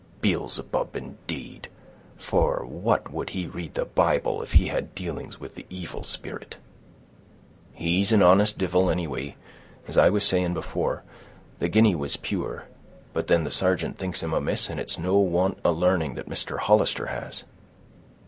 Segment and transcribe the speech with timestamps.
[0.21, 1.67] Beelzebub, indeed!
[2.17, 6.57] For what would he read the Bible, if he had dealings with the evil spirit?"
[7.75, 9.35] "He's an honest divil, anyway;
[9.87, 11.03] as I was saying before,
[11.59, 12.65] the guinea was pure.
[13.13, 16.57] But then the sargeant thinks him amiss, and it's no want of l'arning that Mister
[16.57, 17.43] Hollister has."